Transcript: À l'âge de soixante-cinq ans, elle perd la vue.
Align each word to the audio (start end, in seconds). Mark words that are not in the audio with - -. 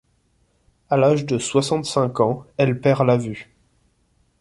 À 0.89 0.97
l'âge 0.97 1.27
de 1.27 1.37
soixante-cinq 1.37 2.21
ans, 2.21 2.43
elle 2.57 2.79
perd 2.81 3.05
la 3.05 3.17
vue. 3.17 3.51